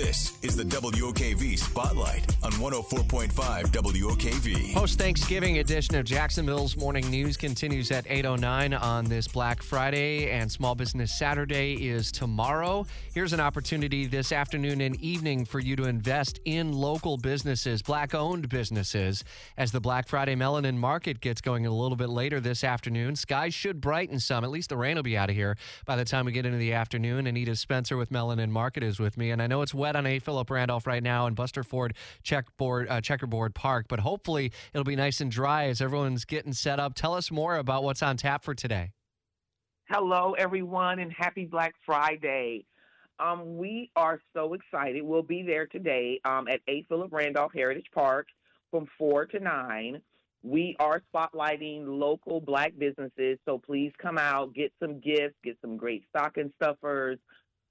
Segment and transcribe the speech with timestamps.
[0.00, 4.72] This is the WOKV Spotlight on 104.5 WOKV.
[4.72, 10.52] Post Thanksgiving edition of Jacksonville's Morning News continues at 8:09 on this Black Friday and
[10.52, 12.86] Small Business Saturday is tomorrow.
[13.12, 18.48] Here's an opportunity this afternoon and evening for you to invest in local businesses, black-owned
[18.48, 19.24] businesses
[19.56, 23.16] as the Black Friday Melanin Market gets going a little bit later this afternoon.
[23.16, 24.44] Skies should brighten some.
[24.44, 26.58] At least the rain will be out of here by the time we get into
[26.58, 27.26] the afternoon.
[27.26, 30.18] Anita Spencer with Melanin Market is with me and I know it's wet on A.
[30.18, 34.96] Philip Randolph right now in Buster Ford checkboard, uh, Checkerboard Park, but hopefully it'll be
[34.96, 36.94] nice and dry as everyone's getting set up.
[36.94, 38.92] Tell us more about what's on tap for today.
[39.88, 42.66] Hello, everyone, and happy Black Friday.
[43.20, 45.02] Um, we are so excited.
[45.02, 46.84] We'll be there today um, at A.
[46.88, 48.28] Philip Randolph Heritage Park
[48.70, 50.00] from 4 to 9.
[50.42, 55.76] We are spotlighting local black businesses, so please come out, get some gifts, get some
[55.76, 57.18] great stocking stuffers,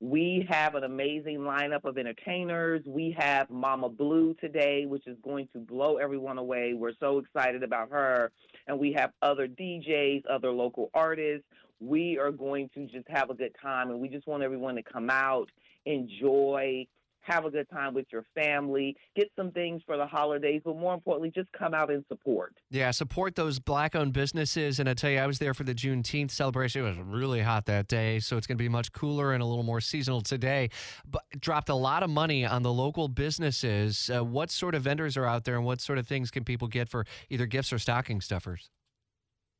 [0.00, 2.82] we have an amazing lineup of entertainers.
[2.86, 6.74] We have Mama Blue today, which is going to blow everyone away.
[6.74, 8.30] We're so excited about her.
[8.66, 11.46] And we have other DJs, other local artists.
[11.80, 14.82] We are going to just have a good time, and we just want everyone to
[14.82, 15.50] come out,
[15.84, 16.86] enjoy,
[17.26, 20.94] have a good time with your family, get some things for the holidays, but more
[20.94, 22.54] importantly, just come out and support.
[22.70, 24.78] Yeah, support those black owned businesses.
[24.78, 26.84] And I tell you, I was there for the Juneteenth celebration.
[26.84, 29.46] It was really hot that day, so it's going to be much cooler and a
[29.46, 30.70] little more seasonal today.
[31.04, 34.10] But dropped a lot of money on the local businesses.
[34.14, 36.68] Uh, what sort of vendors are out there, and what sort of things can people
[36.68, 38.70] get for either gifts or stocking stuffers?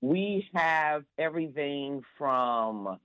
[0.00, 2.98] We have everything from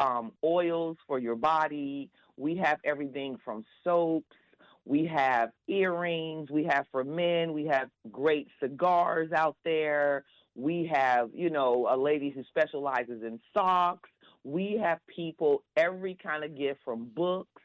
[0.00, 2.10] um, oils for your body.
[2.36, 4.36] We have everything from soaps.
[4.84, 6.50] We have earrings.
[6.50, 7.52] We have for men.
[7.52, 10.24] We have great cigars out there.
[10.54, 14.10] We have, you know, a lady who specializes in socks.
[14.44, 17.62] We have people, every kind of gift from books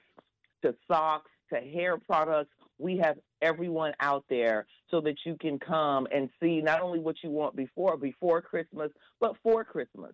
[0.64, 2.52] to socks to hair products.
[2.78, 7.16] We have everyone out there so that you can come and see not only what
[7.24, 10.14] you want before before Christmas, but for Christmas.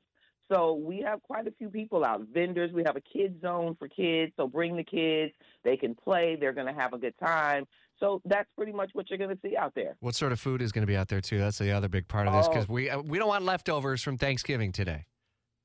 [0.51, 2.21] So we have quite a few people out.
[2.33, 4.33] Vendors, we have a kids zone for kids.
[4.37, 5.33] So bring the kids.
[5.63, 6.35] They can play.
[6.39, 7.65] They're going to have a good time.
[7.99, 9.95] So that's pretty much what you're going to see out there.
[10.01, 11.39] What sort of food is going to be out there too?
[11.39, 12.73] That's the other big part of this because Oh.
[12.73, 15.05] we uh, we don't want leftovers from Thanksgiving today.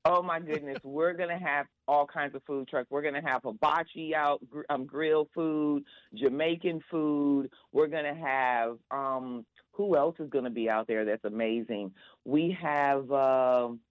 [0.05, 2.87] Oh my goodness, we're gonna have all kinds of food trucks.
[2.89, 5.83] We're gonna have hibachi out, gr- um, grilled food,
[6.15, 7.49] Jamaican food.
[7.73, 11.03] We're gonna have um, who else is gonna be out there?
[11.03, 11.91] That's amazing.
[12.23, 13.81] We have um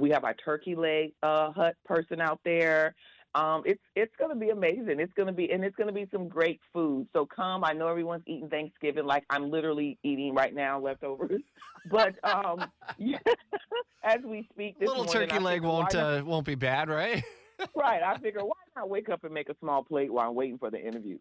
[0.00, 2.94] we have our turkey leg uh, hut person out there.
[3.34, 4.98] Um, it's it's gonna be amazing.
[4.98, 7.06] It's gonna be and it's gonna be some great food.
[7.12, 7.62] So come.
[7.62, 11.42] I know everyone's eating Thanksgiving like I'm literally eating right now leftovers,
[11.90, 12.64] but um,
[12.98, 13.18] yeah,
[14.02, 17.22] as we speak, this Little morning, turkey leg won't uh, won't be bad, right?
[17.76, 18.02] right.
[18.02, 20.70] I figure why not wake up and make a small plate while I'm waiting for
[20.70, 21.18] the interview.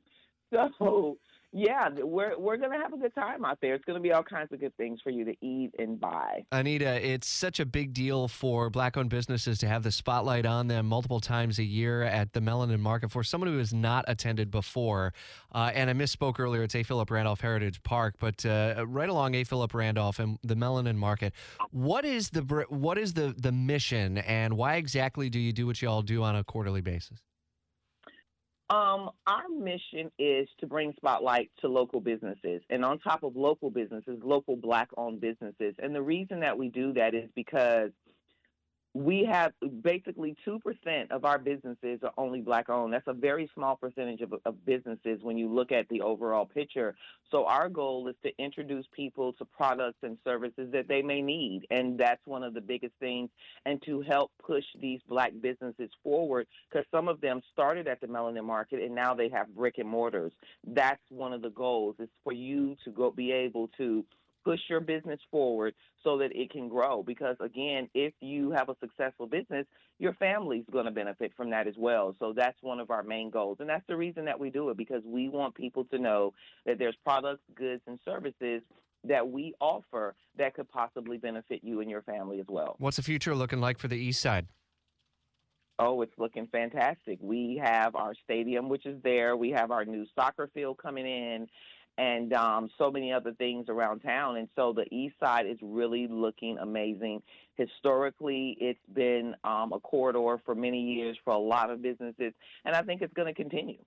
[0.80, 1.18] So
[1.52, 3.74] yeah, we're we're gonna have a good time out there.
[3.74, 6.46] It's gonna be all kinds of good things for you to eat and buy.
[6.52, 10.68] Anita, it's such a big deal for black owned businesses to have the spotlight on
[10.68, 13.10] them multiple times a year at the Melanin Market.
[13.10, 15.12] For someone who has not attended before,
[15.52, 16.84] uh, and I misspoke earlier, it's A.
[16.84, 19.44] Philip Randolph Heritage Park, but uh, right along A.
[19.44, 21.34] Philip Randolph and the Melanin Market,
[21.72, 25.82] what is the what is the the mission, and why exactly do you do what
[25.82, 27.20] you all do on a quarterly basis?
[28.70, 33.72] Um, our mission is to bring spotlight to local businesses, and on top of local
[33.72, 35.74] businesses, local black-owned businesses.
[35.80, 37.90] And the reason that we do that is because
[39.00, 40.60] we have basically 2%
[41.12, 42.92] of our businesses are only black owned.
[42.92, 46.96] That's a very small percentage of, of businesses when you look at the overall picture.
[47.32, 51.66] So, our goal is to introduce people to products and services that they may need.
[51.72, 53.30] And that's one of the biggest things,
[53.66, 58.08] and to help push these black businesses forward because some of them started at the
[58.08, 60.34] melanin market and now they have brick and mortars.
[60.68, 64.04] That's one of the goals is for you to go be able to
[64.50, 67.04] push your business forward so that it can grow.
[67.04, 69.68] Because again, if you have a successful business,
[70.00, 72.16] your family's going to benefit from that as well.
[72.20, 73.58] So that's one of our main goals.
[73.60, 76.34] And that's the reason that we do it because we want people to know
[76.66, 78.62] that there's products, goods, and services
[79.04, 82.76] that we offer that could possibly benefit you and your family as well.
[82.80, 84.48] What's the future looking like for the East Side?
[85.82, 87.20] Oh, it's looking fantastic.
[87.22, 89.38] We have our stadium, which is there.
[89.38, 91.48] We have our new soccer field coming in,
[92.00, 94.38] and um, so many other things around town.
[94.38, 97.22] And so the east side is really looking amazing.
[97.56, 102.32] Historically, it's been um, a corridor for many years for a lot of businesses,
[102.64, 103.80] and I think it's going to continue.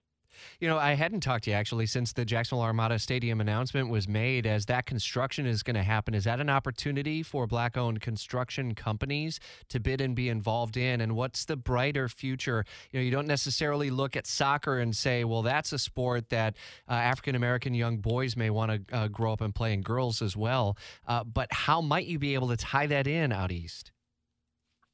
[0.60, 4.08] You know, I hadn't talked to you actually since the Jacksonville Armada Stadium announcement was
[4.08, 4.46] made.
[4.46, 8.74] As that construction is going to happen, is that an opportunity for black owned construction
[8.74, 11.00] companies to bid and be involved in?
[11.00, 12.64] And what's the brighter future?
[12.90, 16.56] You know, you don't necessarily look at soccer and say, well, that's a sport that
[16.88, 20.22] uh, African American young boys may want to uh, grow up and play, and girls
[20.22, 20.76] as well.
[21.06, 23.92] Uh, but how might you be able to tie that in out east?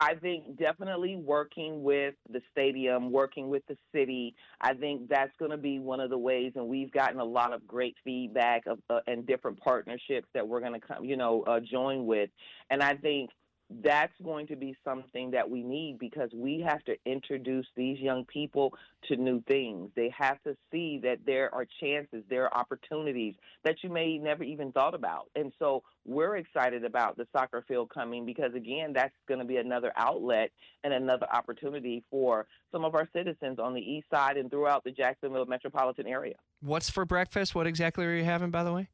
[0.01, 4.37] I think definitely working with the stadium, working with the city.
[4.61, 7.53] I think that's going to be one of the ways, and we've gotten a lot
[7.53, 11.43] of great feedback of, uh, and different partnerships that we're going to come, you know,
[11.43, 12.31] uh, join with.
[12.71, 13.31] And I think
[13.71, 18.25] that's going to be something that we need because we have to introduce these young
[18.25, 18.73] people
[19.09, 19.91] to new things.
[19.95, 23.35] They have to see that there are chances, there are opportunities
[23.65, 25.29] that you may never even thought about.
[25.37, 29.59] And so we're excited about the soccer field coming because, again, that's going to be
[29.59, 30.51] another outlet
[30.83, 34.93] and another opportunity for some of our citizens on the east side and throughout the
[34.93, 36.37] Jacksonville metropolitan area.
[36.61, 37.55] What's for breakfast?
[37.55, 38.89] What exactly are you having, by the way?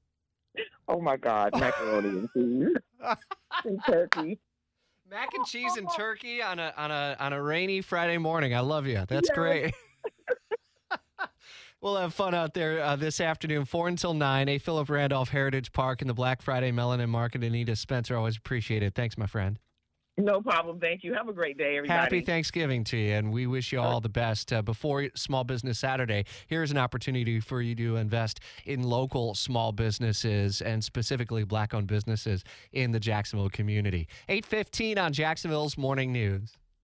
[0.87, 2.76] Oh my God, macaroni and cheese
[3.65, 4.38] and turkey.
[5.10, 8.54] Mac and cheese and turkey on a on a on a rainy Friday morning.
[8.54, 9.04] I love you.
[9.06, 9.36] That's Yes.
[9.36, 9.74] great.
[11.80, 14.48] we'll have fun out there uh, this afternoon, four until nine.
[14.48, 17.44] A Philip Randolph Heritage Park in the Black Friday Melanin Market.
[17.44, 18.94] Anita Spencer, always appreciate it.
[18.94, 19.58] Thanks, my friend.
[20.16, 20.78] No problem.
[20.78, 21.12] Thank you.
[21.14, 21.99] Have a great day, everybody.
[21.99, 24.52] Happy Thanksgiving to you, and we wish you all the best.
[24.52, 29.72] Uh, before Small Business Saturday, here's an opportunity for you to invest in local small
[29.72, 34.06] businesses and specifically black-owned businesses in the Jacksonville community.
[34.28, 36.56] 8:15 on Jacksonville's Morning News.